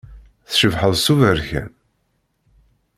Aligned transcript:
Tcebḥeḍ 0.49 0.93
s 1.03 1.05
uberkan. 1.13 1.69